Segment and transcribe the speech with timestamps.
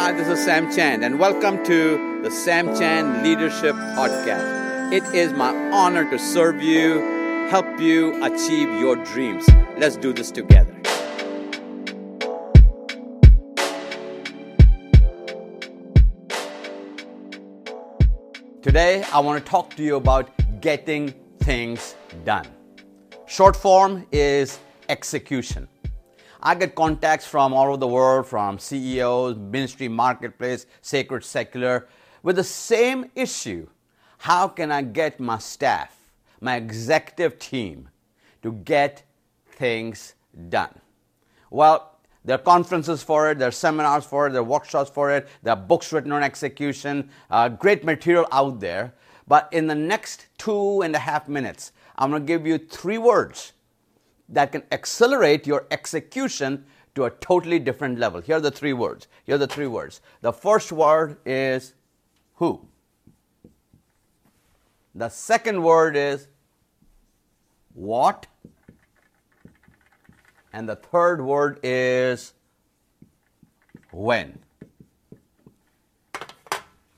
[0.00, 4.92] Hi, this is Sam Chan, and welcome to the Sam Chan Leadership Podcast.
[4.92, 7.00] It is my honor to serve you,
[7.50, 9.44] help you achieve your dreams.
[9.76, 10.72] Let's do this together.
[18.62, 20.30] Today, I want to talk to you about
[20.60, 22.46] getting things done.
[23.26, 25.66] Short form is execution.
[26.40, 31.88] I get contacts from all over the world, from CEOs, ministry, marketplace, sacred, secular,
[32.22, 33.66] with the same issue.
[34.18, 35.96] How can I get my staff,
[36.40, 37.88] my executive team,
[38.42, 39.02] to get
[39.52, 40.14] things
[40.48, 40.74] done?
[41.50, 45.10] Well, there are conferences for it, there are seminars for it, there are workshops for
[45.10, 48.92] it, there are books written on execution, uh, great material out there.
[49.26, 52.98] But in the next two and a half minutes, I'm going to give you three
[52.98, 53.52] words
[54.28, 56.64] that can accelerate your execution
[56.94, 58.20] to a totally different level.
[58.20, 59.08] Here are the three words.
[59.24, 60.00] Here are the three words.
[60.20, 61.74] The first word is
[62.34, 62.66] who.
[64.94, 66.28] The second word is
[67.74, 68.26] what.
[70.52, 72.32] And the third word is
[73.92, 74.38] when.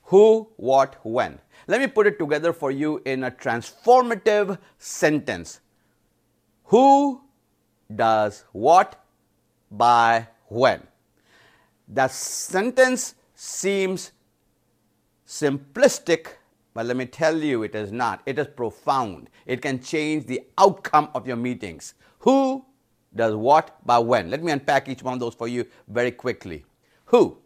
[0.05, 1.39] Who, what, when.
[1.67, 5.59] Let me put it together for you in a transformative sentence.
[6.71, 7.19] Who
[7.93, 9.03] does what
[9.69, 10.81] by when?
[11.89, 14.13] The sentence seems
[15.27, 16.27] simplistic,
[16.73, 18.21] but let me tell you, it is not.
[18.25, 19.29] It is profound.
[19.45, 21.95] It can change the outcome of your meetings.
[22.19, 22.63] Who
[23.13, 24.29] does what by when?
[24.29, 26.63] Let me unpack each one of those for you very quickly.
[27.07, 27.37] Who?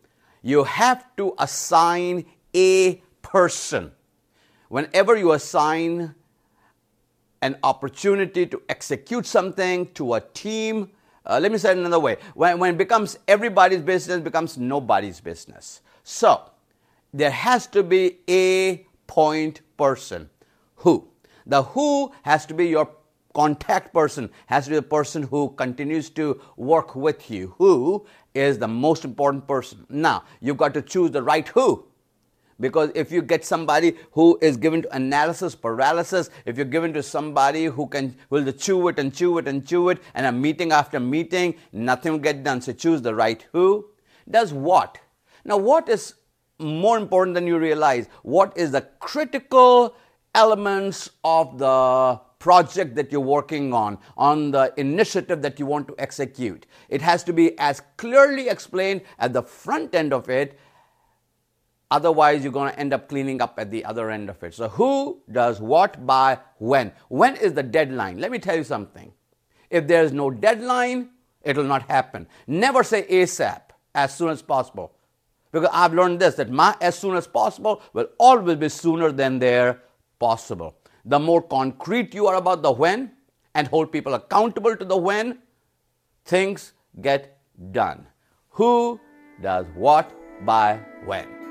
[0.43, 3.91] You have to assign a person.
[4.69, 6.13] Whenever you assign
[7.41, 10.89] an opportunity to execute something to a team.
[11.25, 12.17] Uh, let me say it another way.
[12.33, 15.81] When, when it becomes everybody's business, becomes nobody's business.
[16.03, 16.49] So,
[17.13, 20.29] there has to be a point person.
[20.77, 21.07] Who?
[21.45, 22.89] The who has to be your
[23.33, 27.53] contact person, has to be the person who continues to work with you.
[27.57, 29.85] Who is the most important person?
[29.89, 31.85] Now, you've got to choose the right who.
[32.59, 37.03] Because if you get somebody who is given to analysis paralysis, if you're given to
[37.03, 40.71] somebody who can will chew it and chew it and chew it, and a meeting
[40.71, 42.61] after meeting, nothing will get done.
[42.61, 43.89] So choose the right who.
[44.29, 44.99] Does what?
[45.43, 46.15] Now, what is
[46.57, 48.07] more important than you realize?
[48.23, 49.95] What is the critical
[50.33, 55.95] elements of the project that you're working on, on the initiative that you want to
[55.97, 56.65] execute?
[56.89, 60.57] It has to be as clearly explained at the front end of it
[61.91, 64.53] Otherwise, you're going to end up cleaning up at the other end of it.
[64.53, 66.91] So, who does what by when?
[67.09, 68.17] When is the deadline?
[68.17, 69.13] Let me tell you something.
[69.69, 71.09] If there is no deadline,
[71.43, 72.27] it will not happen.
[72.47, 73.61] Never say ASAP,
[73.93, 74.93] as soon as possible.
[75.51, 79.39] Because I've learned this that my as soon as possible will always be sooner than
[79.39, 79.81] their
[80.19, 80.75] possible.
[81.05, 83.11] The more concrete you are about the when
[83.53, 85.39] and hold people accountable to the when,
[86.25, 87.37] things get
[87.71, 88.07] done.
[88.49, 88.99] Who
[89.41, 90.11] does what
[90.45, 91.44] by when?